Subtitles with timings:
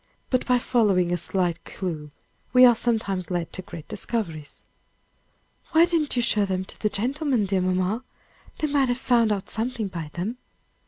[0.31, 2.09] But by following a slight clue,
[2.53, 4.65] we are sometimes led to great discoveries."
[5.73, 8.03] "Why didn't you show them to the gentlemen, dear mamma?
[8.57, 10.37] They might have found out something by them."